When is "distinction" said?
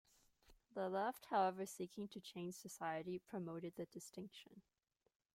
3.85-4.63